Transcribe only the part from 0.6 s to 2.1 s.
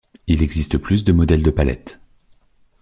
plus de modèles de palette.